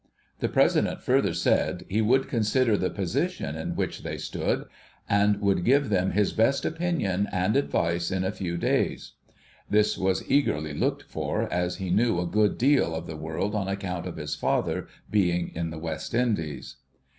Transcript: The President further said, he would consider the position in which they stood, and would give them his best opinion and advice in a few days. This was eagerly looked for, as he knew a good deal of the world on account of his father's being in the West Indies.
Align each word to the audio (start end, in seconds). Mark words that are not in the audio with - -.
The 0.39 0.49
President 0.49 0.99
further 1.03 1.31
said, 1.35 1.85
he 1.87 2.01
would 2.01 2.27
consider 2.27 2.75
the 2.75 2.89
position 2.89 3.55
in 3.55 3.75
which 3.75 4.01
they 4.01 4.17
stood, 4.17 4.65
and 5.07 5.39
would 5.39 5.63
give 5.63 5.89
them 5.89 6.09
his 6.09 6.33
best 6.33 6.65
opinion 6.65 7.29
and 7.31 7.55
advice 7.55 8.09
in 8.09 8.23
a 8.23 8.31
few 8.31 8.57
days. 8.57 9.11
This 9.69 9.99
was 9.99 10.27
eagerly 10.27 10.73
looked 10.73 11.03
for, 11.03 11.43
as 11.53 11.75
he 11.75 11.91
knew 11.91 12.19
a 12.19 12.25
good 12.25 12.57
deal 12.57 12.95
of 12.95 13.05
the 13.05 13.15
world 13.15 13.53
on 13.53 13.67
account 13.67 14.07
of 14.07 14.17
his 14.17 14.33
father's 14.33 14.89
being 15.11 15.51
in 15.53 15.69
the 15.69 15.77
West 15.77 16.15
Indies. 16.15 16.77